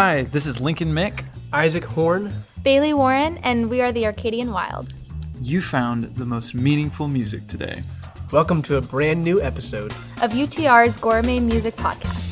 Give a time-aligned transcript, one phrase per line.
[0.00, 1.24] Hi, this is Lincoln Mick.
[1.52, 2.32] Isaac Horn.
[2.62, 4.94] Bailey Warren, and we are the Arcadian Wild.
[5.42, 7.82] You found the most meaningful music today.
[8.30, 9.90] Welcome to a brand new episode
[10.22, 12.28] of UTR's Gourmet Music Podcast.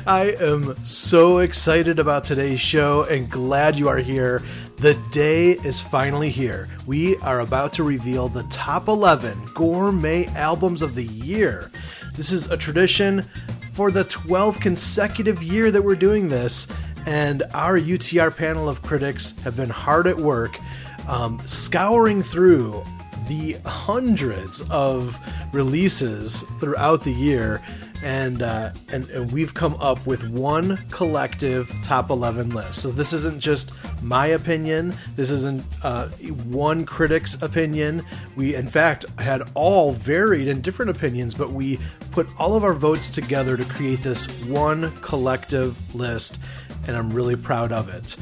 [0.06, 4.42] I am so excited about today's show and glad you are here.
[4.80, 6.66] The day is finally here.
[6.86, 11.70] We are about to reveal the top 11 gourmet albums of the year.
[12.14, 13.28] This is a tradition
[13.72, 16.66] for the 12th consecutive year that we're doing this,
[17.04, 20.58] and our UTR panel of critics have been hard at work
[21.06, 22.82] um, scouring through
[23.28, 25.18] the hundreds of
[25.52, 27.60] releases throughout the year
[28.02, 32.80] and, uh, and and we've come up with one collective top 11 list.
[32.80, 33.72] So this isn't just
[34.02, 34.94] my opinion.
[35.16, 38.04] This isn't uh, one critic's opinion.
[38.36, 41.78] We in fact had all varied and different opinions, but we
[42.10, 46.40] put all of our votes together to create this one collective list,
[46.86, 48.16] and I'm really proud of it.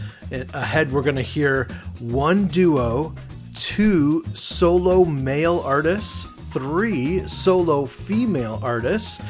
[0.54, 1.64] Ahead, we're going to hear
[2.00, 3.14] one duo,
[3.54, 9.22] two solo male artists, three solo female artists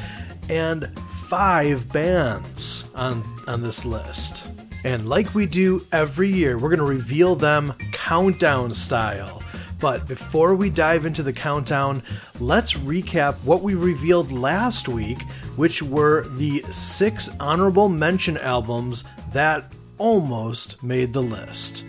[0.49, 0.89] and
[1.29, 4.47] five bands on, on this list.
[4.85, 9.43] And like we do every year, we're going to reveal them countdown style.
[9.81, 12.03] But before we dive into the countdown,
[12.41, 15.23] let's recap what we revealed last week,
[15.57, 21.85] which were the six honorable mention albums that almost made the list.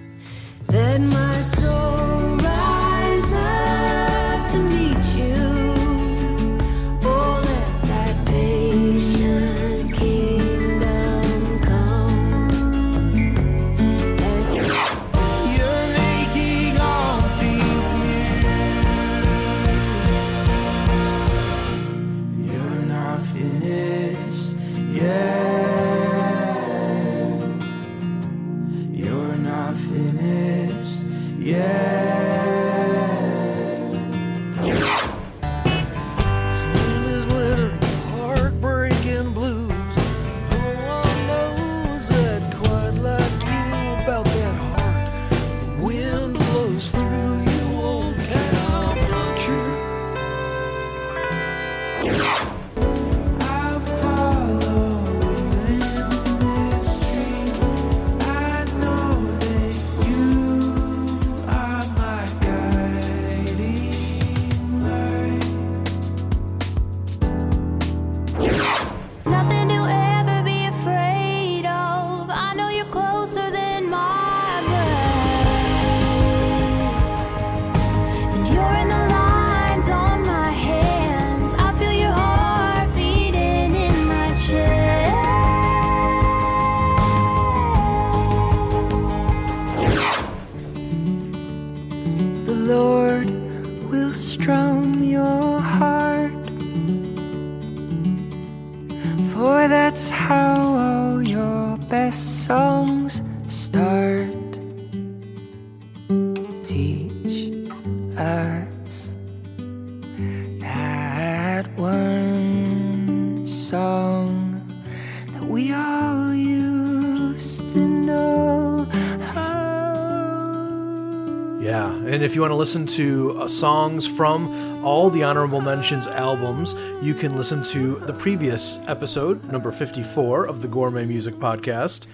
[122.39, 127.35] You want to listen to uh, songs from all the honorable mentions albums, you can
[127.35, 132.05] listen to the previous episode, number 54 of the Gourmet Music Podcast.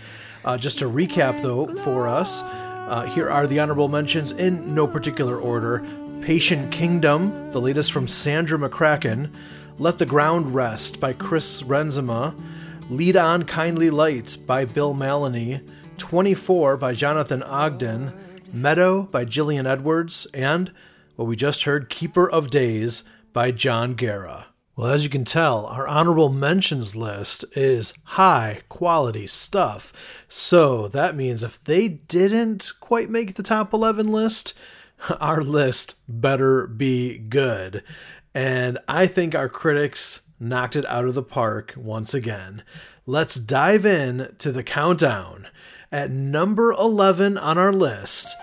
[0.43, 4.87] Uh, just to recap, though, for us, uh, here are the honorable mentions in no
[4.87, 5.85] particular order.
[6.21, 9.29] Patient Kingdom, the latest from Sandra McCracken,
[9.77, 12.33] Let the Ground Rest by Chris Renzema,
[12.89, 15.61] Lead On Kindly Light by Bill Mallonee,
[15.99, 18.11] 24 by Jonathan Ogden,
[18.51, 20.71] Meadow by Jillian Edwards, and
[21.15, 24.47] what we just heard, Keeper of Days by John Guerra.
[24.75, 29.93] Well, as you can tell, our honorable mentions list is high quality stuff.
[30.27, 34.53] So that means if they didn't quite make the top 11 list,
[35.19, 37.83] our list better be good.
[38.33, 42.63] And I think our critics knocked it out of the park once again.
[43.05, 45.47] Let's dive in to the countdown
[45.91, 48.35] at number 11 on our list,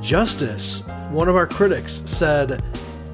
[0.00, 2.62] Justice, one of our critics, said,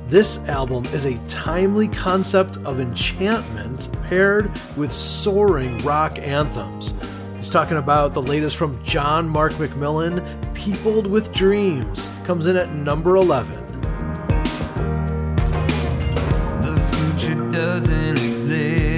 [0.08, 6.94] This album is a timely concept of enchantment paired with soaring rock anthems.
[7.36, 10.22] He's talking about the latest from John Mark McMillan,
[10.54, 13.58] Peopled with Dreams, comes in at number 11.
[16.60, 18.91] The future doesn't exist.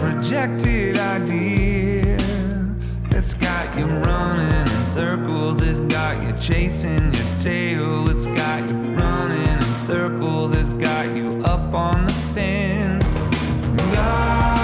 [0.00, 2.16] projected idea
[3.10, 5.60] that's got you running in circles.
[5.62, 8.08] It's got you chasing your tail.
[8.08, 10.52] It's got you running in circles.
[10.52, 13.14] It's got you up on the fence.
[13.94, 14.55] God.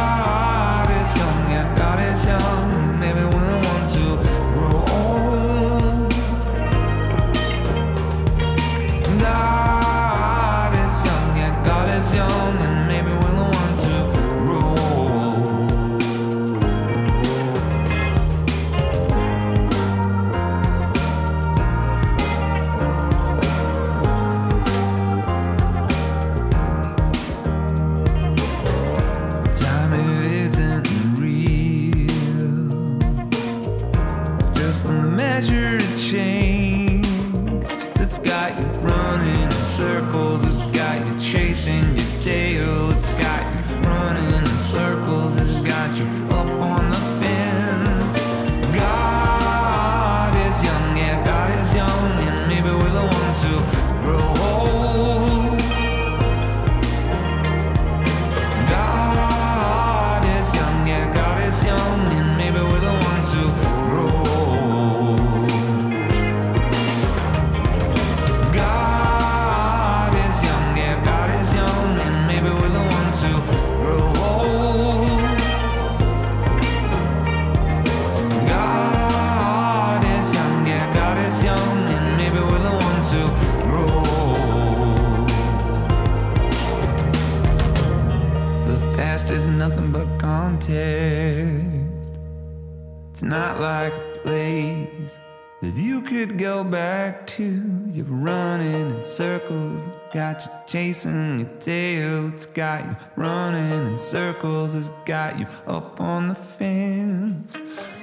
[100.12, 106.02] Got you chasing your tail, it's got you running in circles, it's got you up
[106.02, 107.56] on the fence.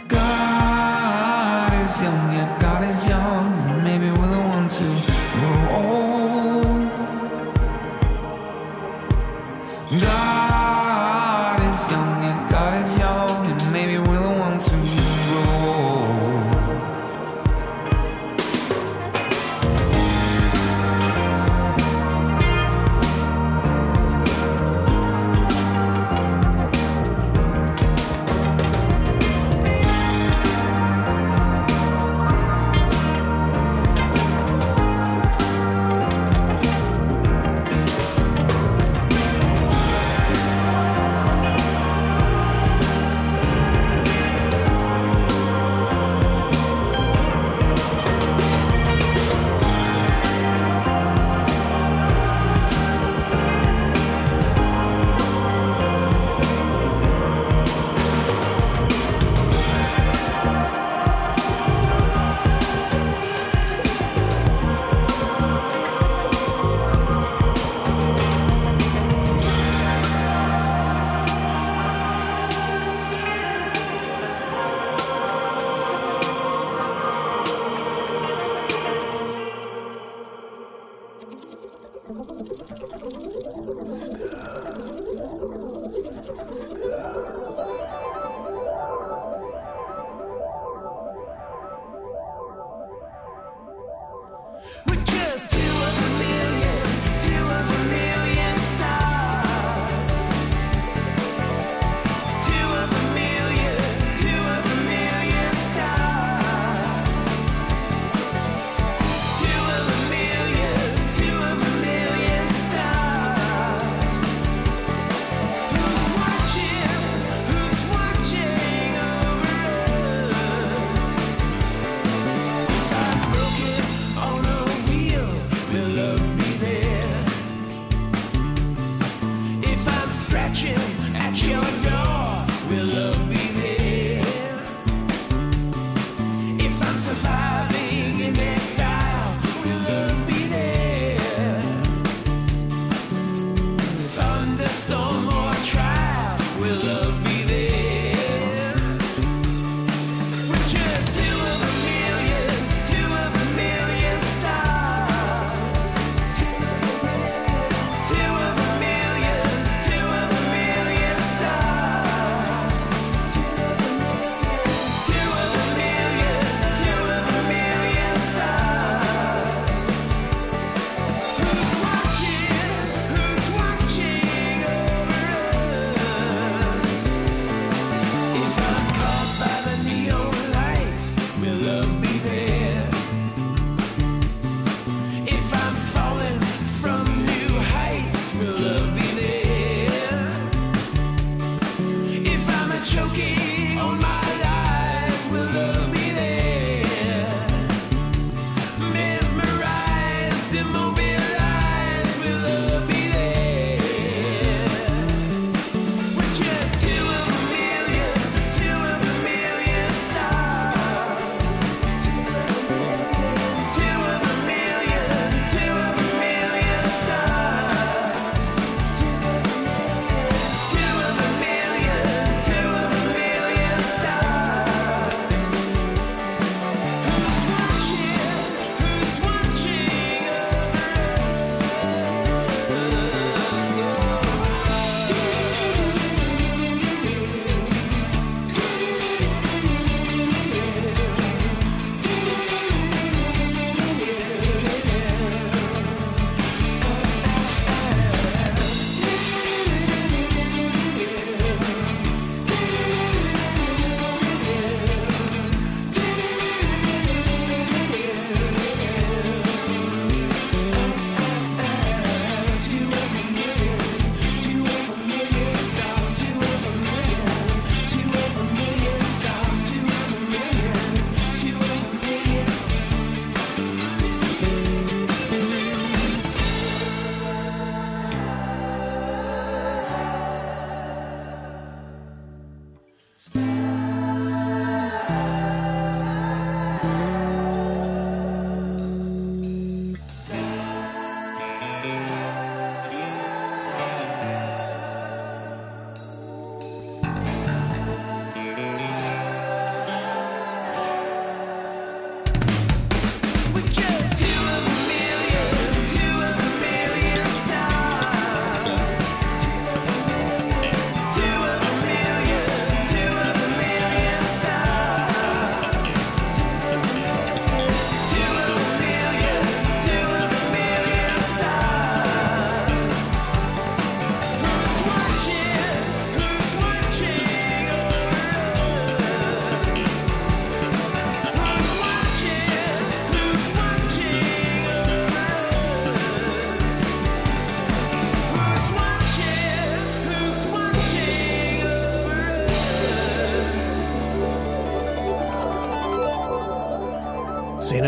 [0.07, 4.87] God is young, yeah, God is young, maybe we're the ones who
[5.37, 6.89] grow old.
[10.01, 10.88] God
[82.09, 82.49] Stars.
[86.65, 87.48] Stars.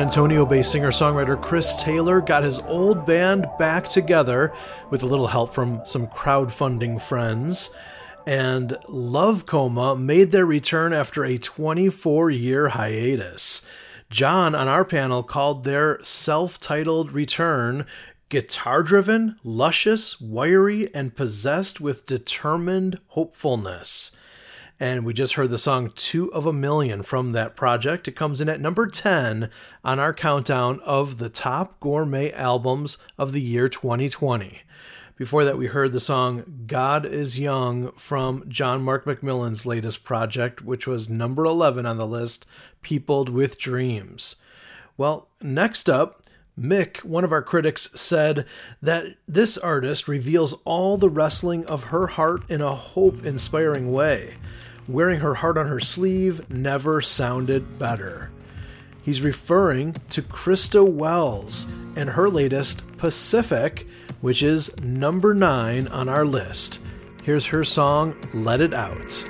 [0.01, 4.51] Antonio based singer songwriter Chris Taylor got his old band back together
[4.89, 7.69] with a little help from some crowdfunding friends.
[8.25, 13.61] And Love Coma made their return after a 24 year hiatus.
[14.09, 17.85] John on our panel called their self titled return
[18.29, 24.17] guitar driven, luscious, wiry, and possessed with determined hopefulness.
[24.81, 28.07] And we just heard the song Two of a Million from that project.
[28.07, 29.51] It comes in at number 10
[29.83, 34.63] on our countdown of the top gourmet albums of the year 2020.
[35.17, 40.63] Before that, we heard the song God is Young from John Mark McMillan's latest project,
[40.63, 42.47] which was number 11 on the list,
[42.81, 44.37] Peopled with Dreams.
[44.97, 46.23] Well, next up,
[46.59, 48.47] Mick, one of our critics, said
[48.81, 54.37] that this artist reveals all the wrestling of her heart in a hope inspiring way.
[54.87, 58.31] Wearing her heart on her sleeve never sounded better.
[59.01, 63.87] He's referring to Krista Wells and her latest Pacific,
[64.21, 66.79] which is number nine on our list.
[67.23, 69.25] Here's her song, Let It Out.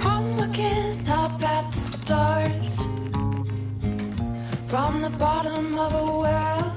[0.00, 2.76] I'm looking up at the stars
[4.68, 6.76] from the bottom of a well.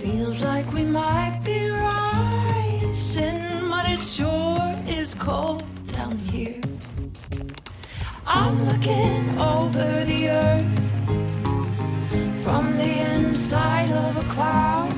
[0.00, 5.62] Feels like we might be rising, but it sure is cold
[6.08, 6.60] down here.
[8.26, 10.66] I'm looking over the earth.
[12.42, 14.92] From the inside of a cloud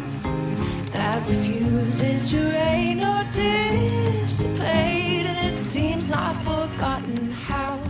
[0.93, 7.81] that refuses to rain or dissipate, and it seems I've forgotten how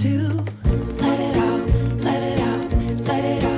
[0.00, 0.44] to
[1.02, 1.66] let it out,
[2.08, 2.72] let it out,
[3.08, 3.49] let it out,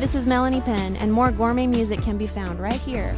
[0.00, 3.14] this is Melanie Penn, and more gourmet music can be found right here.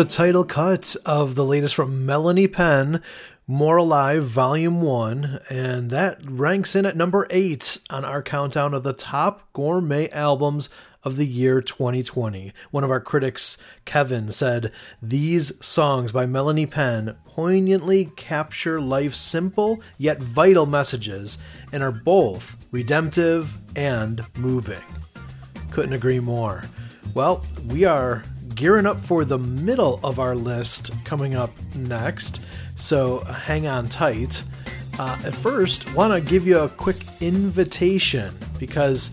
[0.00, 3.02] The title cut of the latest from Melanie Penn,
[3.46, 8.82] More Alive Volume 1, and that ranks in at number 8 on our countdown of
[8.82, 10.70] the top gourmet albums
[11.04, 12.50] of the year 2020.
[12.70, 19.82] One of our critics, Kevin, said, These songs by Melanie Penn poignantly capture life's simple
[19.98, 21.36] yet vital messages
[21.72, 24.80] and are both redemptive and moving.
[25.70, 26.64] Couldn't agree more.
[27.12, 32.40] Well, we are gearing up for the middle of our list coming up next,
[32.76, 34.44] so hang on tight.
[34.98, 39.10] Uh, at first, want to give you a quick invitation because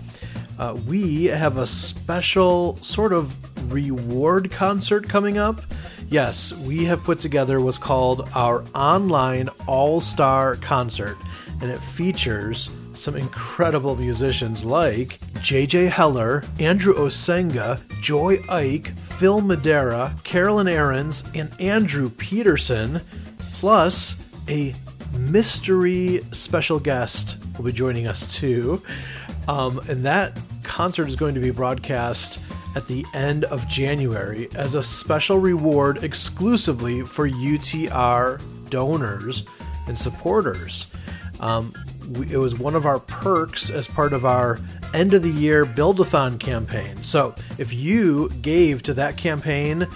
[0.60, 3.38] uh, we have a special sort of
[3.71, 5.62] reward concert coming up.
[6.10, 11.17] Yes, we have put together what's called our online all star concert,
[11.62, 20.16] and it features some incredible musicians like JJ Heller, Andrew Osenga, Joy Ike, Phil Madeira,
[20.24, 23.02] Carolyn Arends, and Andrew Peterson,
[23.54, 24.16] plus
[24.50, 24.74] a
[25.18, 28.82] mystery special guest will be joining us too.
[29.48, 32.40] Um, and that concert is going to be broadcast
[32.76, 39.46] at the end of January as a special reward exclusively for UTR donors
[39.88, 40.88] and supporters.
[41.40, 41.74] Um,
[42.30, 44.60] it was one of our perks as part of our
[44.93, 47.02] end of the year build-a-thon campaign.
[47.04, 49.88] So if you gave to that campaign,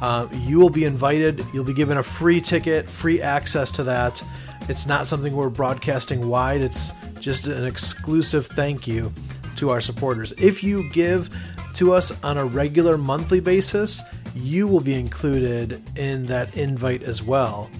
[0.00, 1.44] uh, you will be invited.
[1.52, 4.22] You'll be given a free ticket, free access to that.
[4.68, 6.60] It's not something we're broadcasting wide.
[6.60, 9.12] It's just an exclusive thank you
[9.56, 10.32] to our supporters.
[10.32, 11.30] If you give
[11.74, 14.02] to us on a regular monthly basis,
[14.34, 17.70] you will be included in that invite as well.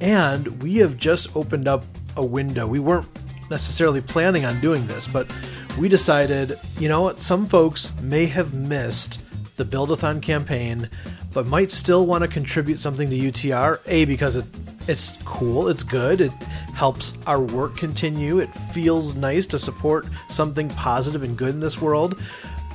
[0.00, 1.84] And we have just opened up
[2.16, 2.66] a window.
[2.66, 3.08] We weren't
[3.50, 5.26] necessarily planning on doing this, but
[5.78, 9.20] we decided, you know what, some folks may have missed
[9.56, 10.88] the Build-a-thon campaign,
[11.32, 13.80] but might still want to contribute something to UTR.
[13.86, 14.44] A, because it,
[14.86, 16.32] it's cool, it's good, it
[16.74, 21.80] helps our work continue, it feels nice to support something positive and good in this
[21.80, 22.20] world.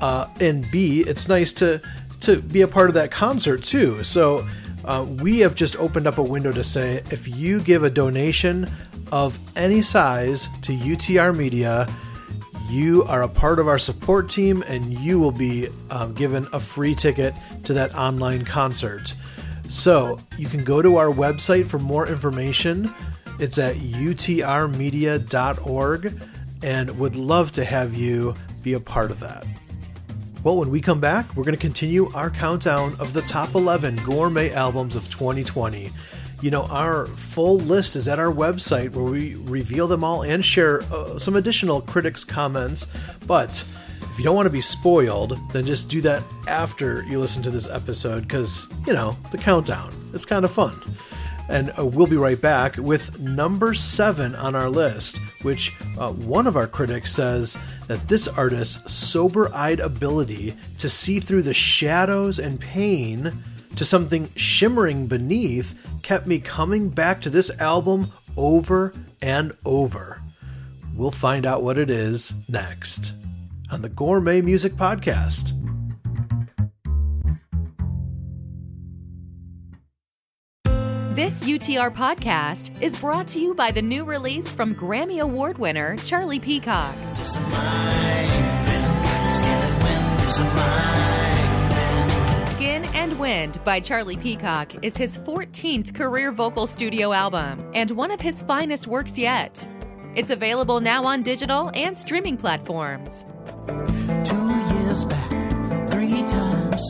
[0.01, 1.81] Uh, and B, it's nice to
[2.19, 4.01] to be a part of that concert too.
[4.03, 4.47] So
[4.85, 8.69] uh, we have just opened up a window to say if you give a donation
[9.11, 11.87] of any size to UTR Media,
[12.69, 16.59] you are a part of our support team and you will be um, given a
[16.59, 19.15] free ticket to that online concert.
[19.69, 22.93] So you can go to our website for more information.
[23.39, 26.13] It's at utrmedia.org
[26.61, 29.45] and would love to have you be a part of that.
[30.43, 33.95] Well, when we come back, we're going to continue our countdown of the top 11
[34.03, 35.91] gourmet albums of 2020.
[36.43, 40.43] You know, our full list is at our website where we reveal them all and
[40.43, 42.85] share uh, some additional critics' comments.
[43.25, 43.65] But
[44.11, 47.49] if you don't want to be spoiled, then just do that after you listen to
[47.49, 49.93] this episode because, you know, the countdown.
[50.13, 50.81] It's kind of fun.
[51.47, 56.45] And uh, we'll be right back with number seven on our list, which uh, one
[56.45, 57.55] of our critics says
[57.87, 63.41] that this artist's sober eyed ability to see through the shadows and pain
[63.77, 70.21] to something shimmering beneath kept me coming back to this album over and over.
[70.95, 73.13] We'll find out what it is next
[73.71, 75.59] on the Gourmet Music Podcast.
[81.15, 85.95] This UTR podcast is brought to you by the new release from Grammy Award winner
[85.97, 86.95] Charlie Peacock.
[92.95, 98.21] And Wind by Charlie Peacock is his 14th career vocal studio album and one of
[98.21, 99.67] his finest works yet.
[100.15, 103.25] It's available now on digital and streaming platforms.
[104.23, 105.31] Two years back,
[105.89, 106.83] three times,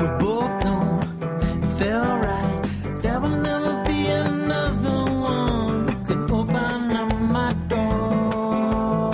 [0.00, 1.00] we both know
[1.42, 3.00] it felt right.
[3.02, 9.12] There will never be another one who can open up my door.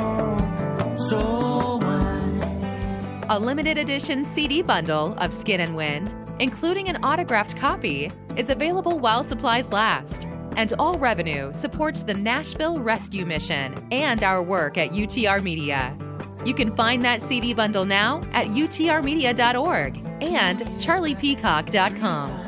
[1.11, 3.27] So wide.
[3.31, 8.99] A limited edition CD bundle of Skin and Wind, including an autographed copy, is available
[8.99, 10.27] while supplies last.
[10.57, 15.97] And all revenue supports the Nashville Rescue Mission and our work at UTR Media.
[16.45, 22.47] You can find that CD bundle now at utrmedia.org and charliepeacock.com.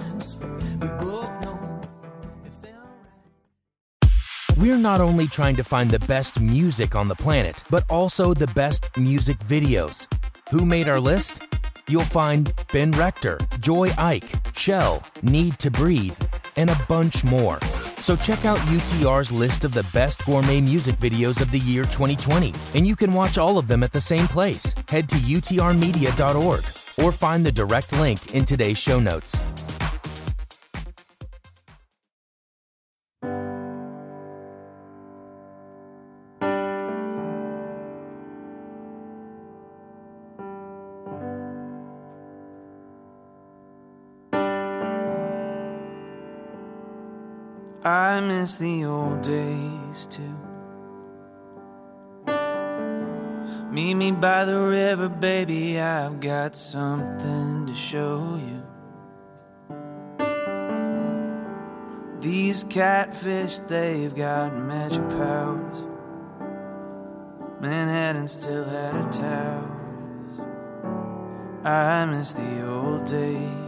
[4.57, 8.49] We're not only trying to find the best music on the planet, but also the
[8.49, 10.13] best music videos.
[10.51, 11.48] Who made our list?
[11.89, 16.19] You'll find Ben Rector, Joy Ike, Shell, Need to Breathe,
[16.57, 17.59] and a bunch more.
[18.01, 22.53] So check out UTR's list of the best gourmet music videos of the year 2020,
[22.75, 24.75] and you can watch all of them at the same place.
[24.89, 26.65] Head to utrmedia.org
[27.05, 29.39] or find the direct link in today's show notes.
[49.23, 50.37] Days too.
[53.71, 55.79] Meet me by the river, baby.
[55.79, 58.63] I've got something to show you.
[62.21, 65.85] These catfish, they've got magic powers.
[67.61, 70.41] Manhattan still had her towers.
[71.65, 73.68] I miss the old days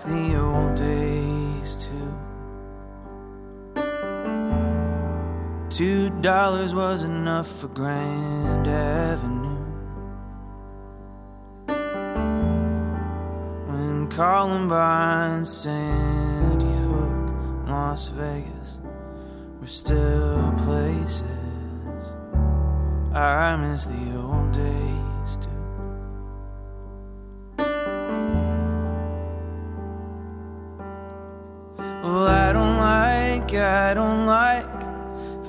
[0.00, 2.14] Miss the old days too.
[5.68, 9.66] Two dollars was enough for Grand Avenue.
[13.66, 18.78] When Columbine, Sandy Hook, Las Vegas
[19.60, 21.24] were still places.
[23.12, 25.09] I miss the old days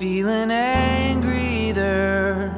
[0.02, 2.52] feeling angry either.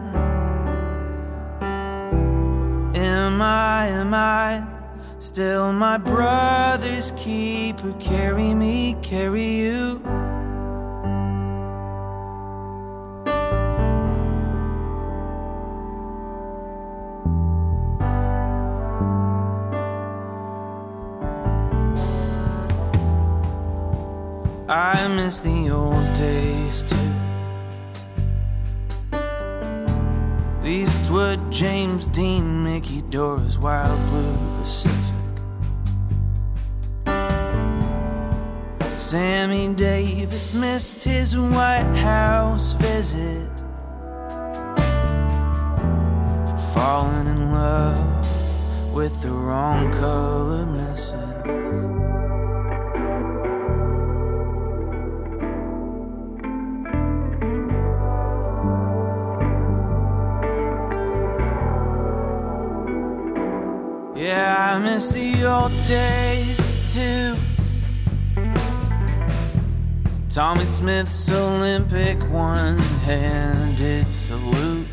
[2.96, 4.66] Am I, am I
[5.20, 7.92] still my brother's keeper?
[8.00, 10.02] Carry me, carry you.
[24.70, 27.13] I miss the old days too.
[31.14, 35.14] Eastwood, James Dean, Mickey Dora's Wild Blue Pacific.
[38.98, 43.48] Sammy Davis missed his White House visit
[46.74, 51.23] falling in love with the wrong color missus.
[64.94, 67.36] Miss the old days too.
[70.30, 72.78] Tommy Smith's Olympic one
[73.10, 74.88] handed salute.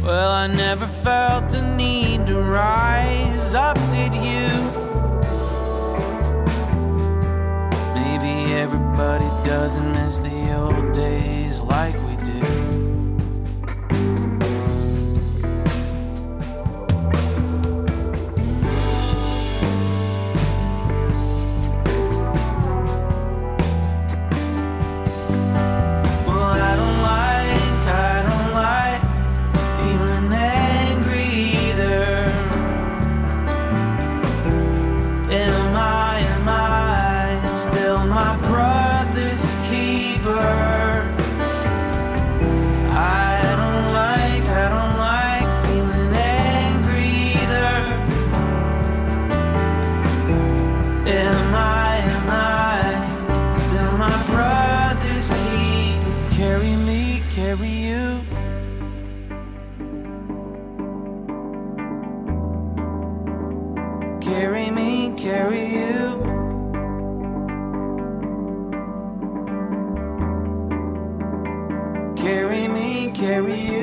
[0.00, 4.48] Well, I never felt the need to rise up, did you?
[7.94, 12.01] Maybe everybody doesn't miss the old days like
[73.22, 73.81] carry.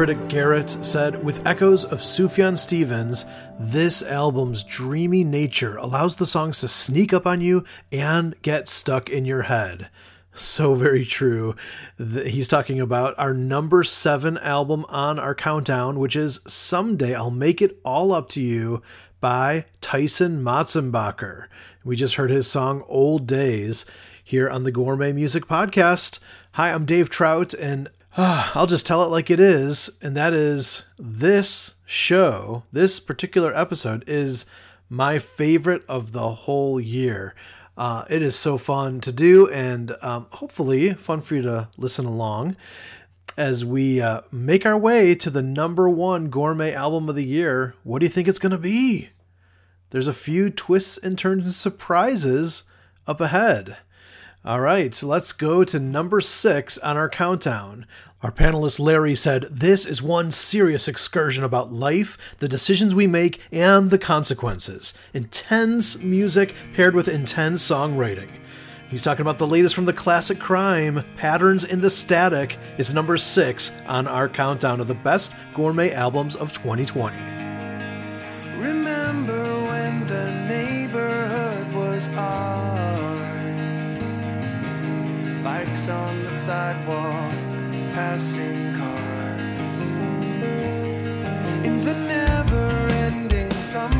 [0.00, 3.26] Critic Garrett said, with echoes of Sufjan Stevens,
[3.58, 9.10] this album's dreamy nature allows the songs to sneak up on you and get stuck
[9.10, 9.90] in your head.
[10.32, 11.54] So very true.
[11.98, 17.60] He's talking about our number seven album on our countdown, which is Someday I'll Make
[17.60, 18.80] It All Up to You
[19.20, 21.48] by Tyson Motsenbocker.
[21.84, 23.84] We just heard his song Old Days
[24.24, 26.20] here on the Gourmet Music Podcast.
[26.52, 30.84] Hi, I'm Dave Trout, and I'll just tell it like it is, and that is
[30.98, 34.46] this show, this particular episode, is
[34.88, 37.36] my favorite of the whole year.
[37.76, 42.04] Uh, it is so fun to do, and um, hopefully fun for you to listen
[42.04, 42.56] along
[43.36, 47.74] as we uh, make our way to the number one gourmet album of the year.
[47.84, 49.10] What do you think it's going to be?
[49.90, 52.64] There's a few twists and turns and surprises
[53.06, 53.76] up ahead.
[54.42, 57.84] All right, so let's go to number six on our countdown.
[58.22, 63.42] Our panelist Larry said, This is one serious excursion about life, the decisions we make,
[63.52, 64.94] and the consequences.
[65.12, 68.30] Intense music paired with intense songwriting.
[68.88, 72.56] He's talking about the latest from the classic crime, Patterns in the Static.
[72.78, 77.39] It's number six on our countdown of the best gourmet albums of 2020.
[85.70, 87.32] On the sidewalk,
[87.94, 89.72] passing cars.
[91.64, 92.68] In the never
[93.06, 93.99] ending summer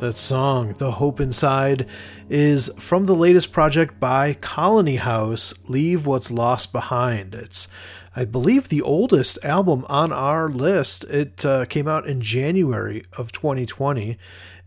[0.00, 1.86] That song, The Hope Inside,
[2.30, 7.34] is from the latest project by Colony House, Leave What's Lost Behind.
[7.34, 7.68] It's,
[8.16, 11.04] I believe, the oldest album on our list.
[11.04, 14.16] It uh, came out in January of 2020.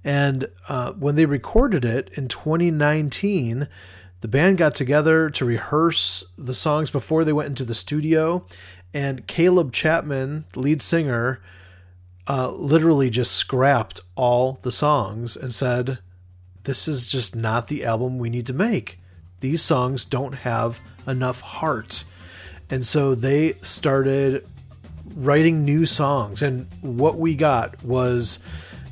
[0.03, 3.67] And uh, when they recorded it in 2019,
[4.21, 8.45] the band got together to rehearse the songs before they went into the studio.
[8.93, 11.41] And Caleb Chapman, the lead singer,
[12.27, 15.99] uh, literally just scrapped all the songs and said,
[16.63, 18.99] This is just not the album we need to make.
[19.41, 22.05] These songs don't have enough heart.
[22.69, 24.47] And so they started
[25.15, 26.41] writing new songs.
[26.41, 28.39] And what we got was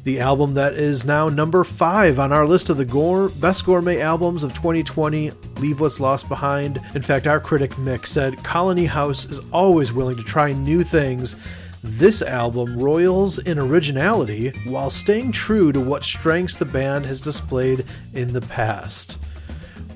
[0.03, 4.01] the album that is now number five on our list of the gore, best gourmet
[4.01, 6.81] albums of 2020 Leave What's Lost Behind.
[6.95, 11.35] In fact, our critic Mick said Colony House is always willing to try new things
[11.83, 17.85] this album royals in originality while staying true to what strengths the band has displayed
[18.13, 19.17] in the past.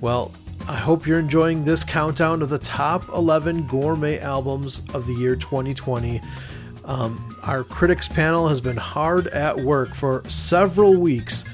[0.01, 0.31] Well,
[0.67, 5.35] I hope you're enjoying this countdown of the top 11 gourmet albums of the year
[5.35, 6.21] 2020.
[6.85, 11.45] Um, our critics panel has been hard at work for several weeks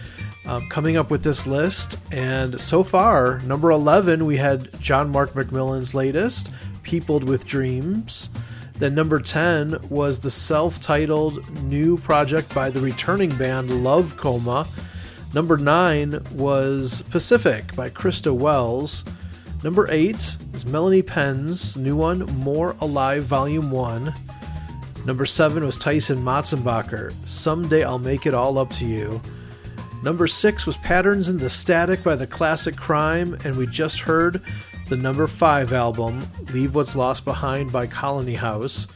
[0.46, 5.34] uh, coming up with this list, and so far, number 11, we had John Mark
[5.34, 6.50] McMillan's latest,
[6.84, 8.30] Peopled with Dreams.
[8.82, 14.66] Then number 10 was the self titled new project by the returning band Love Coma.
[15.36, 19.06] Number 9 was Pacific by Krista Wells.
[19.64, 24.16] Number 8 is Melanie Penn's new one, More Alive Volume 1.
[25.06, 29.22] Number 7 was Tyson Motsenbocker, Someday I'll Make It All Up to You.
[30.02, 34.42] Number 6 was Patterns in the Static by the Classic Crime, and we just heard
[34.92, 38.88] the number five album, Leave What's Lost Behind by Colony House.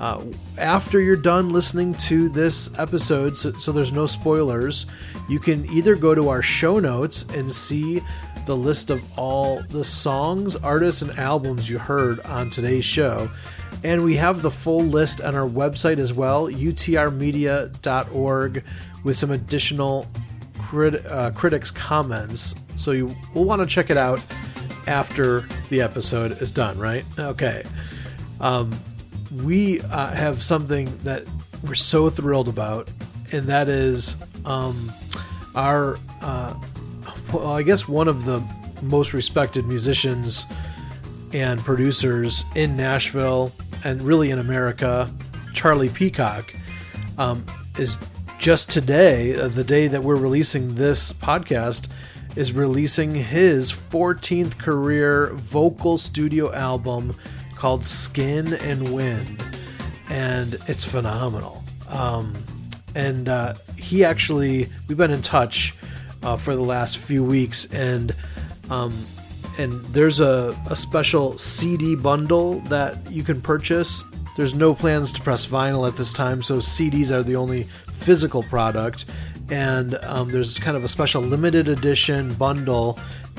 [0.00, 0.22] Uh,
[0.56, 4.86] after you're done listening to this episode, so, so, there's no spoilers,
[5.28, 8.00] you can either go to our show notes and see
[8.46, 13.30] the list of all the songs, artists, and albums you heard on today's show.
[13.84, 18.64] And we have the full list on our website as well, utrmedia.org,
[19.04, 20.06] with some additional
[20.58, 22.54] crit- uh, critics' comments.
[22.76, 24.24] So you will want to check it out
[24.88, 27.04] after the episode is done, right?
[27.18, 27.62] Okay.
[28.40, 28.78] Um,
[29.44, 31.24] we uh, have something that
[31.62, 32.90] we're so thrilled about,
[33.30, 34.90] and that is um,
[35.54, 36.54] our, uh,
[37.32, 38.42] well, I guess one of the
[38.80, 40.46] most respected musicians
[41.32, 43.52] and producers in Nashville
[43.84, 45.12] and really in America,
[45.52, 46.54] Charlie Peacock,
[47.18, 47.44] um,
[47.78, 47.98] is
[48.38, 51.88] just today, uh, the day that we're releasing this podcast,
[52.36, 57.16] is releasing his 14th career vocal studio album
[57.56, 59.42] called Skin and Wind.
[60.08, 61.64] And it's phenomenal.
[61.88, 62.44] Um,
[62.94, 65.74] and uh, he actually, we've been in touch
[66.22, 68.14] uh, for the last few weeks, and
[68.70, 68.94] um,
[69.58, 74.04] and there's a, a special CD bundle that you can purchase.
[74.36, 78.42] There's no plans to press vinyl at this time, so CDs are the only physical
[78.44, 79.06] product
[79.50, 82.98] and um, there's kind of a special limited edition bundle.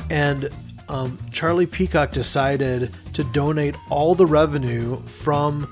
[0.10, 0.50] And
[0.88, 5.72] um, Charlie Peacock decided to donate all the revenue from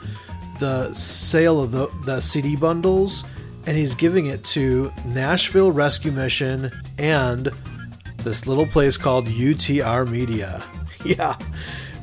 [0.60, 3.24] the sale of the, the CD bundles,
[3.66, 7.52] and he's giving it to Nashville Rescue Mission and
[8.18, 10.64] this little place called UTR Media.
[11.06, 11.38] Yeah.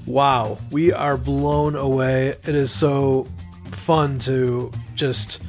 [0.07, 0.57] Wow.
[0.70, 2.37] We are blown away.
[2.47, 3.26] It is so
[3.72, 5.43] fun to just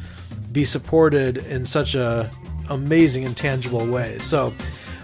[0.52, 2.30] be supported in such a
[2.70, 4.20] amazing and tangible way.
[4.20, 4.54] So,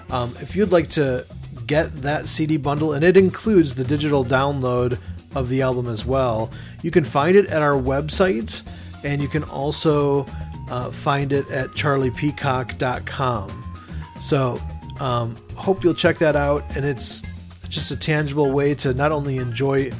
[0.09, 1.25] um, if you'd like to
[1.67, 4.99] get that CD bundle, and it includes the digital download
[5.35, 6.51] of the album as well,
[6.81, 8.63] you can find it at our website,
[9.03, 10.25] and you can also
[10.69, 13.79] uh, find it at charliepeacock.com.
[14.19, 14.59] So,
[14.99, 17.23] um, hope you'll check that out, and it's
[17.69, 19.91] just a tangible way to not only enjoy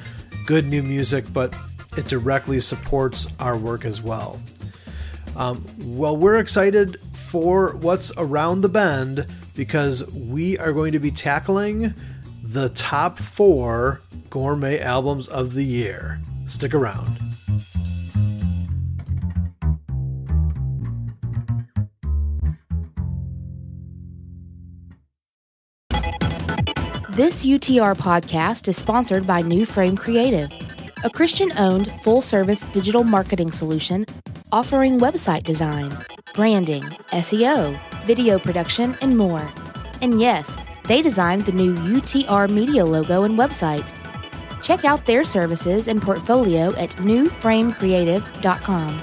[0.46, 1.54] good new music, but
[1.98, 4.40] it directly supports our work as well.
[5.36, 9.26] Um, well, we're excited for what's around the bend
[9.56, 11.94] because we are going to be tackling
[12.44, 16.20] the top four gourmet albums of the year.
[16.48, 17.18] Stick around.
[27.12, 30.50] This UTR podcast is sponsored by New Frame Creative,
[31.04, 34.06] a Christian owned full service digital marketing solution
[34.52, 35.98] offering website design
[36.34, 39.52] branding, SEO, video production, and more.
[40.02, 40.50] And yes,
[40.86, 43.86] they designed the new UTR Media logo and website.
[44.62, 49.00] Check out their services and portfolio at newframecreative.com.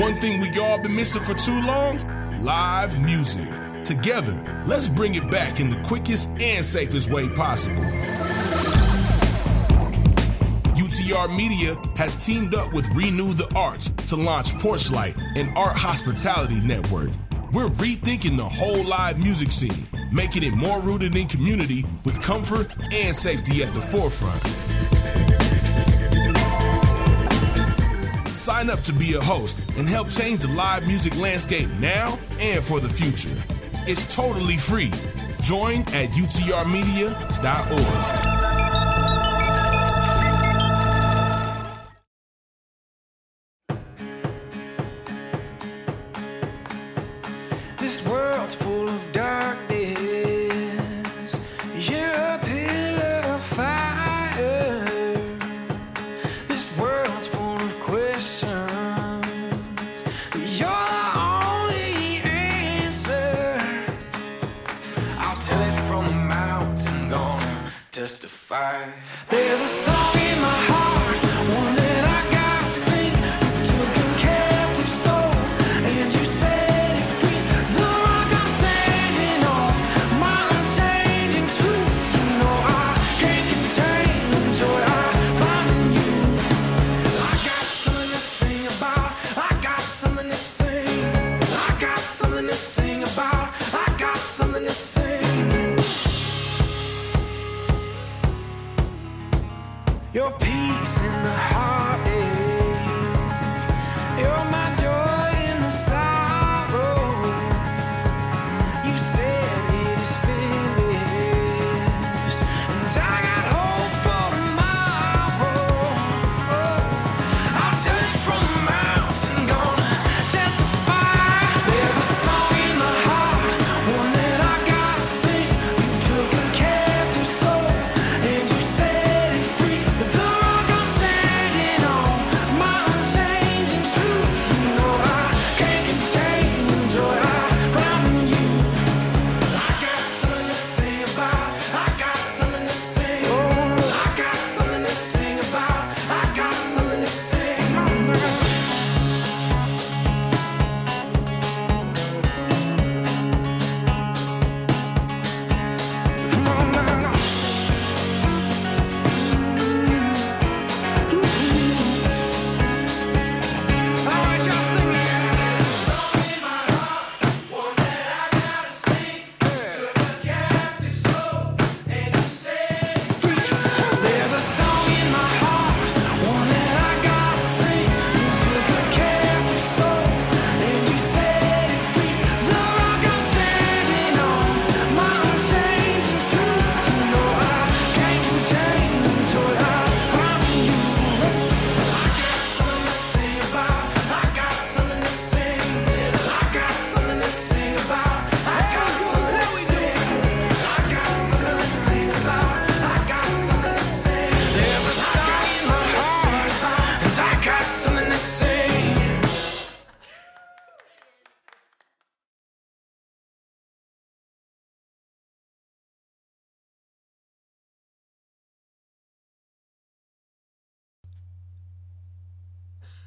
[0.00, 2.42] One thing we all been missing for too long?
[2.42, 3.50] Live music.
[3.84, 7.84] Together, let's bring it back in the quickest and safest way possible.
[10.94, 16.60] UTR Media has teamed up with Renew the Arts to launch Porchlight, an art hospitality
[16.60, 17.10] network.
[17.52, 22.68] We're rethinking the whole live music scene, making it more rooted in community with comfort
[22.92, 24.40] and safety at the forefront.
[28.36, 32.62] Sign up to be a host and help change the live music landscape now and
[32.62, 33.36] for the future.
[33.88, 34.92] It's totally free.
[35.40, 38.33] Join at utrmedia.org.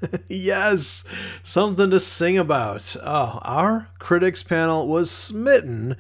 [0.30, 1.04] yes,
[1.44, 2.96] something to sing about.
[3.04, 5.96] Oh, our critics panel was smitten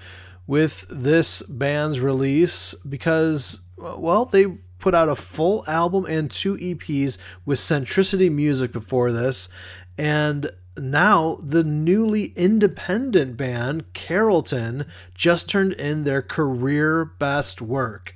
[0.45, 4.47] with this band's release because, well, they
[4.79, 9.49] put out a full album and two EPs with Centricity Music before this,
[9.97, 18.15] and now the newly independent band Carrollton just turned in their career best work.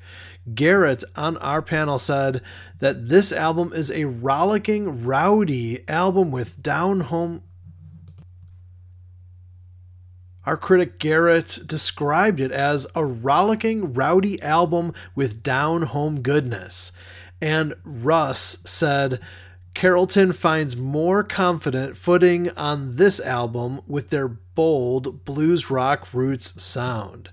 [0.53, 2.41] Garrett on our panel said
[2.79, 7.43] that this album is a rollicking, rowdy album with down home.
[10.45, 16.91] Our critic Garrett described it as a rollicking, rowdy album with down home goodness.
[17.39, 19.19] And Russ said
[19.73, 27.29] Carrollton finds more confident footing on this album with their bold blues rock roots sound.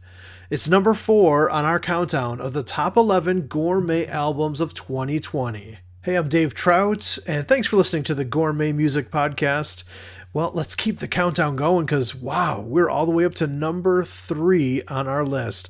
[0.50, 5.76] It's number four on our countdown of the top 11 gourmet albums of 2020.
[6.04, 9.84] Hey, I'm Dave Trout, and thanks for listening to the Gourmet Music Podcast.
[10.32, 14.04] Well, let's keep the countdown going because, wow, we're all the way up to number
[14.04, 15.68] three on our list.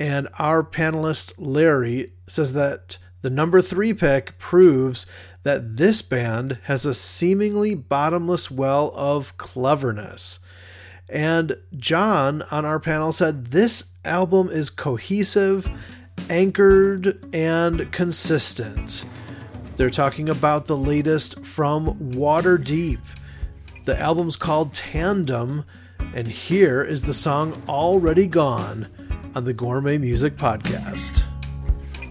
[0.00, 5.06] And our panelist, Larry, says that the number three pick proves
[5.44, 10.40] that this band has a seemingly bottomless well of cleverness.
[11.08, 15.70] And John on our panel said this album is cohesive,
[16.30, 19.04] anchored, and consistent.
[19.76, 22.98] They're talking about the latest from Waterdeep.
[23.84, 25.64] The album's called Tandem,
[26.14, 28.88] and here is the song Already Gone
[29.34, 31.22] on the Gourmet Music Podcast.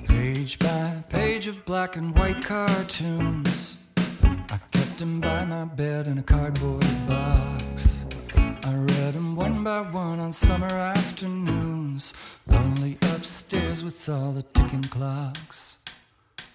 [0.06, 3.78] Page by page of black and white cartoons.
[4.26, 7.67] I kept them by my bed in a cardboard box.
[8.64, 12.14] I read them one by one on summer afternoons.
[12.48, 15.78] Lonely upstairs with all the ticking clocks.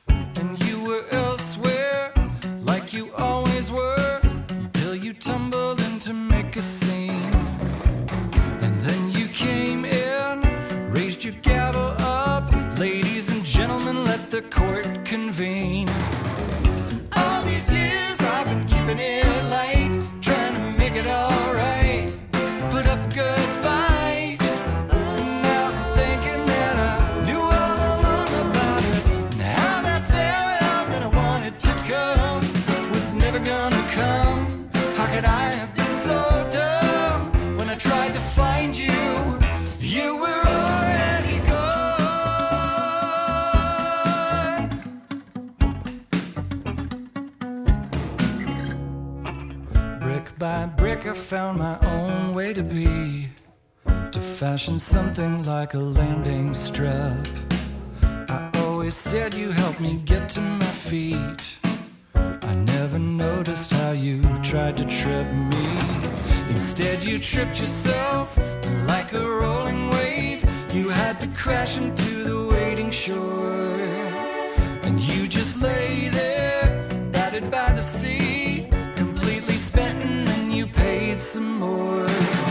[0.08, 2.12] And you were elsewhere,
[2.62, 4.20] like you always were,
[4.72, 7.34] till you tumbled in to make a scene.
[8.60, 12.50] And then you came in, raised your gavel up.
[12.78, 15.88] Ladies and gentlemen, let the court convene.
[17.16, 19.31] All these years I've been keeping it
[51.12, 53.28] I found my own way to be.
[53.84, 57.28] To fashion something like a landing strap.
[58.30, 61.58] I always said you helped me get to my feet.
[62.14, 65.68] I never noticed how you tried to trip me.
[66.48, 68.38] Instead, you tripped yourself
[68.86, 70.42] like a rolling wave.
[70.72, 73.76] You had to crash into the waiting shore.
[74.82, 76.31] And you just lay there,
[81.32, 82.41] some more.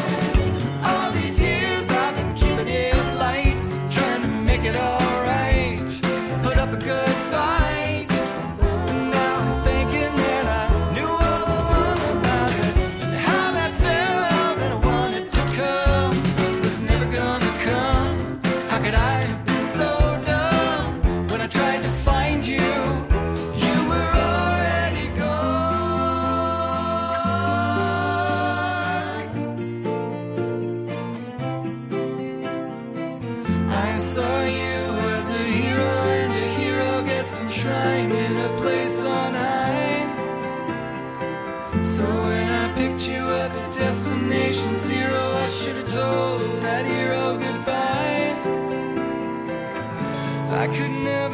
[33.92, 34.80] I saw you
[35.18, 40.08] as a hero, and a hero gets enshrined in a place on high.
[41.84, 47.38] So when I picked you up at destination zero, I should have told that hero
[47.38, 48.32] goodbye.
[50.64, 51.31] I could never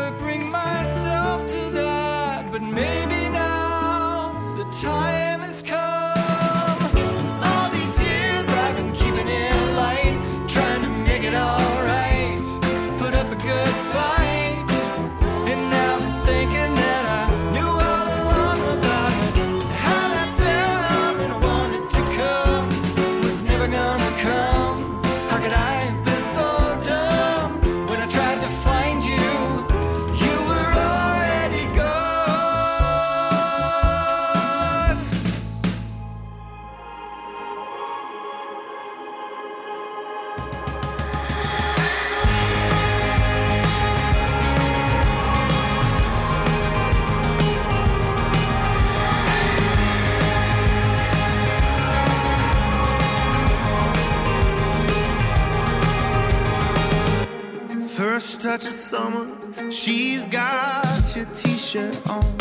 [58.88, 62.37] summer, she's got your t-shirt on.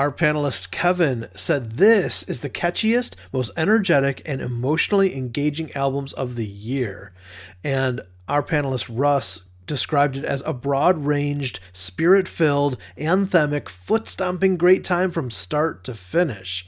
[0.00, 6.36] Our panelist Kevin said this is the catchiest, most energetic, and emotionally engaging albums of
[6.36, 7.12] the year.
[7.62, 14.56] And our panelist Russ described it as a broad ranged, spirit filled, anthemic, foot stomping
[14.56, 16.66] great time from start to finish.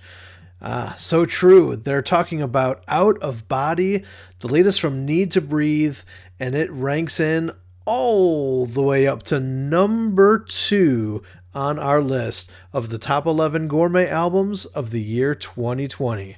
[0.60, 1.74] Ah, so true.
[1.74, 4.04] They're talking about Out of Body,
[4.40, 6.00] the latest from Need to Breathe,
[6.38, 7.52] and it ranks in
[7.86, 11.22] all the way up to number two
[11.54, 16.36] on our list of the top 11 gourmet albums of the year 2020.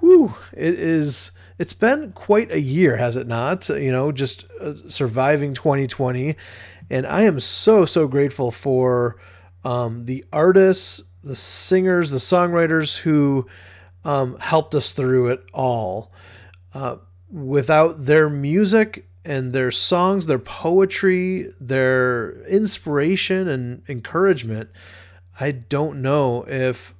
[0.00, 1.32] Whew, it is.
[1.58, 3.68] It's been quite a year, has it not?
[3.68, 6.36] You know, just uh, surviving 2020.
[6.90, 9.16] And I am so, so grateful for
[9.64, 13.46] um, the artists, the singers, the songwriters who
[14.04, 16.12] um, helped us through it all.
[16.74, 16.96] Uh,
[17.30, 24.70] without their music and their songs, their poetry, their inspiration and encouragement,
[25.38, 26.94] I don't know if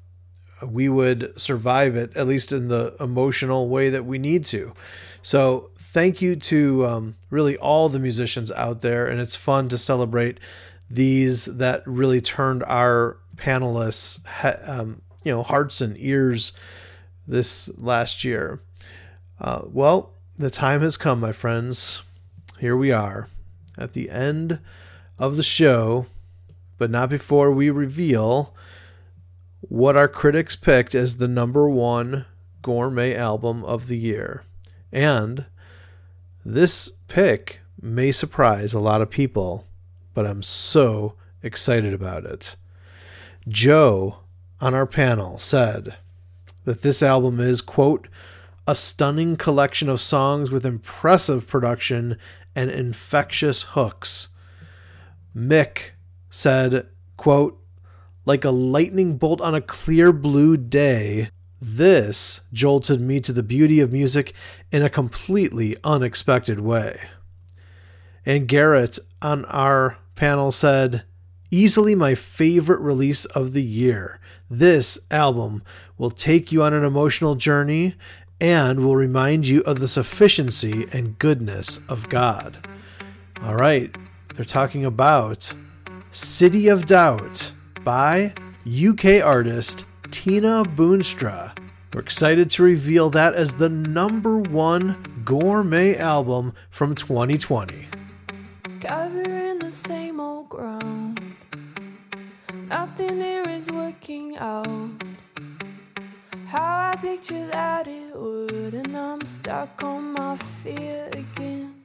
[0.64, 4.72] we would survive it, at least in the emotional way that we need to.
[5.22, 9.78] So, thank you to um, really all the musicians out there, and it's fun to
[9.78, 10.38] celebrate
[10.88, 14.20] these that really turned our panelists,
[14.68, 16.52] um, you know, hearts and ears
[17.26, 18.62] this last year.
[19.40, 22.02] Uh, well, the time has come, my friends.
[22.62, 23.26] Here we are
[23.76, 24.60] at the end
[25.18, 26.06] of the show,
[26.78, 28.54] but not before we reveal
[29.62, 32.24] what our critics picked as the number one
[32.62, 34.44] gourmet album of the year.
[34.92, 35.46] And
[36.44, 39.66] this pick may surprise a lot of people,
[40.14, 42.54] but I'm so excited about it.
[43.48, 44.18] Joe
[44.60, 45.96] on our panel said
[46.64, 48.06] that this album is, quote,
[48.68, 52.16] a stunning collection of songs with impressive production
[52.54, 54.28] and infectious hooks.
[55.34, 55.90] Mick
[56.30, 57.58] said, quote,
[58.24, 61.30] like a lightning bolt on a clear blue day,
[61.60, 64.32] this jolted me to the beauty of music
[64.70, 67.00] in a completely unexpected way.
[68.24, 71.04] And Garrett on our panel said,
[71.50, 74.20] easily my favorite release of the year.
[74.48, 75.62] This album
[75.98, 77.94] will take you on an emotional journey
[78.42, 82.66] and will remind you of the sufficiency and goodness of God.
[83.40, 83.94] All right,
[84.34, 85.54] they're talking about
[86.10, 87.52] City of Doubt
[87.84, 88.34] by
[88.66, 91.56] UK artist Tina Boonstra.
[91.94, 97.86] We're excited to reveal that as the number one gourmet album from 2020.
[98.80, 101.20] Covering the same old ground.
[102.68, 105.11] Nothing here is working out.
[106.52, 111.82] How I pictured that it would, and I'm stuck on my fear again.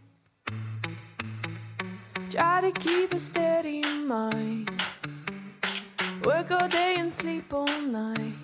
[2.29, 4.69] Try to keep a steady mind.
[6.21, 8.35] Work all day and sleep all night.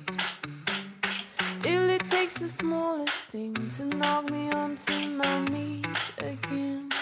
[1.48, 6.93] Still, it takes the smallest thing to knock me onto my knees again.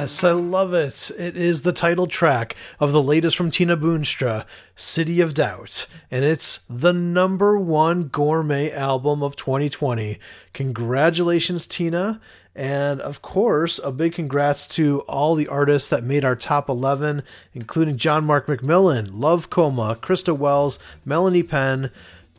[0.00, 1.10] Yes, I love it.
[1.18, 6.24] It is the title track of the latest from Tina Boonstra, City of Doubt, and
[6.24, 10.18] it's the number one gourmet album of 2020.
[10.54, 12.18] Congratulations, Tina.
[12.54, 17.22] And of course, a big congrats to all the artists that made our top 11,
[17.52, 21.90] including John Mark McMillan, Love Coma, Krista Wells, Melanie Penn,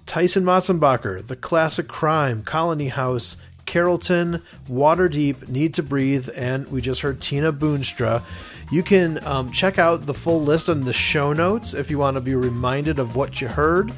[0.07, 3.37] Tyson Motsenbocker, The Classic Crime, Colony House,
[3.71, 8.21] Carrollton, Waterdeep, Need to Breathe, and we just heard Tina Boonstra.
[8.69, 12.15] You can um, check out the full list on the show notes if you want
[12.15, 13.93] to be reminded of what you heard.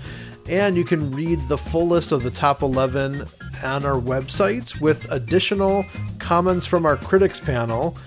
[0.48, 3.26] And you can read the full list of the top 11
[3.64, 5.84] on our website with additional
[6.20, 7.98] comments from our critics panel.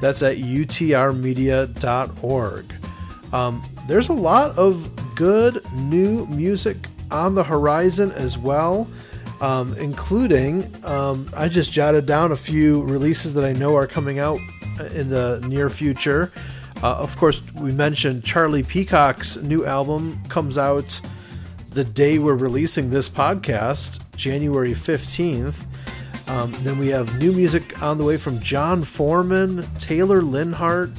[0.00, 2.74] That's at utrmedia.org.
[3.32, 6.76] Um, there's a lot of good new music
[7.10, 8.86] on the horizon as well,
[9.40, 14.18] um, including um, I just jotted down a few releases that I know are coming
[14.18, 14.40] out
[14.94, 16.32] in the near future.
[16.82, 21.00] Uh, of course, we mentioned Charlie Peacock's new album comes out
[21.70, 25.64] the day we're releasing this podcast, January 15th.
[26.28, 30.90] Um, then we have new music on the way from Jon Foreman, Taylor Leonhardt,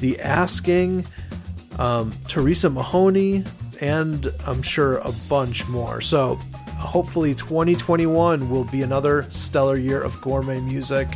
[0.00, 1.06] The Asking,
[1.78, 3.44] um, Teresa Mahoney,
[3.80, 6.00] and I'm sure a bunch more.
[6.00, 6.38] So
[6.84, 11.08] hopefully 2021 will be another stellar year of gourmet music.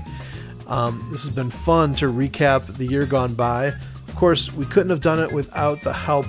[0.66, 3.66] Um, this has been fun to recap the year gone by.
[4.06, 6.26] Of course, we couldn't have done it without the help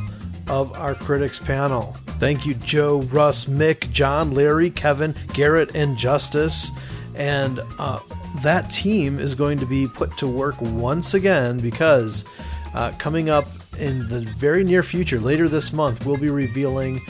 [0.47, 1.95] of our critics panel.
[2.19, 6.71] Thank you, Joe, Russ, Mick, John, Larry, Kevin, Garrett, and Justice.
[7.15, 7.99] And uh,
[8.43, 12.25] that team is going to be put to work once again because
[12.73, 17.01] uh, coming up in the very near future, later this month, we'll be revealing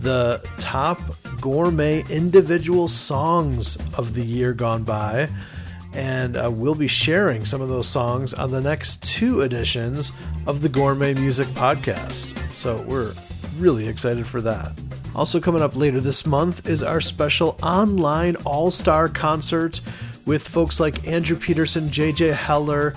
[0.00, 0.98] the top
[1.42, 5.28] gourmet individual songs of the year gone by.
[5.92, 10.12] And uh, we'll be sharing some of those songs on the next two editions
[10.46, 12.38] of the Gourmet Music Podcast.
[12.54, 13.12] So we're
[13.58, 14.72] really excited for that.
[15.14, 19.82] Also, coming up later this month is our special online all star concert
[20.24, 22.94] with folks like Andrew Peterson, JJ Heller,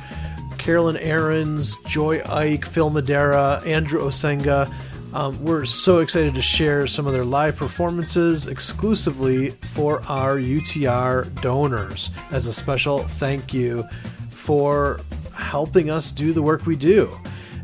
[0.57, 4.71] Carolyn Arends, Joy Ike, Phil Madeira, Andrew Osenga.
[5.15, 11.41] Um, we're so excited to share some of their live performances exclusively for our UTR
[11.41, 13.87] donors as a special thank you
[14.29, 14.99] for
[15.33, 17.17] helping us do the work we do.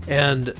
[0.08, 0.54] And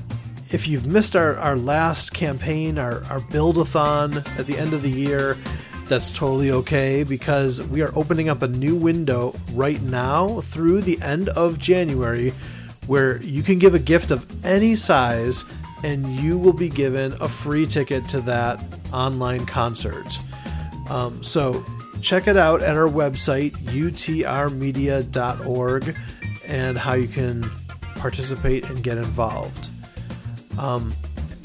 [0.50, 4.90] if you've missed our, our last campaign, our, our build-a-thon at the end of the
[4.90, 5.38] year,
[5.88, 11.00] that's totally okay because we are opening up a new window right now through the
[11.00, 12.34] end of January
[12.86, 15.46] where you can give a gift of any size
[15.82, 18.62] and you will be given a free ticket to that
[18.92, 20.18] online concert.
[20.88, 21.64] Um, so
[22.00, 25.96] check it out at our website, utrmedia.org,
[26.46, 27.50] and how you can
[27.96, 29.70] participate and get involved.
[30.58, 30.92] Um,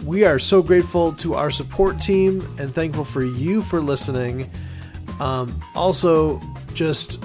[0.05, 4.49] we are so grateful to our support team and thankful for you for listening.
[5.19, 6.41] Um, also,
[6.73, 7.23] just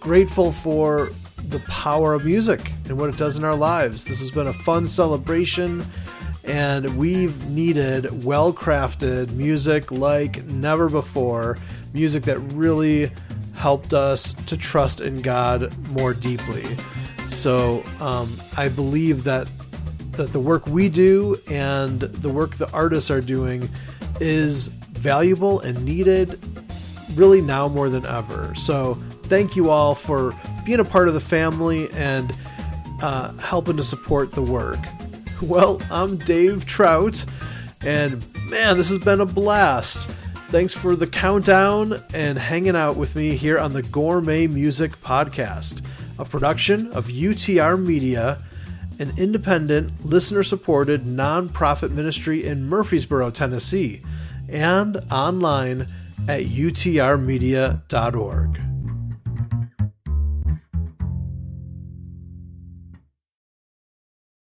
[0.00, 1.10] grateful for
[1.48, 4.04] the power of music and what it does in our lives.
[4.04, 5.84] This has been a fun celebration,
[6.44, 11.58] and we've needed well crafted music like never before.
[11.92, 13.10] Music that really
[13.54, 16.64] helped us to trust in God more deeply.
[17.28, 19.48] So um, I believe that
[20.12, 23.70] that the work we do and the work the artists are doing
[24.20, 26.38] is valuable and needed
[27.14, 28.54] really now more than ever.
[28.54, 30.34] So thank you all for
[30.64, 32.34] being a part of the family and
[33.00, 34.78] uh, helping to support the work.
[35.42, 37.24] Well, I'm Dave Trout,
[37.80, 40.08] and man, this has been a blast.
[40.48, 45.82] Thanks for the countdown and hanging out with me here on the Gourmet Music Podcast,
[46.16, 48.40] a production of UTR Media,
[49.00, 54.00] an independent, listener supported nonprofit ministry in Murfreesboro, Tennessee,
[54.48, 55.88] and online
[56.28, 58.71] at utrmedia.org.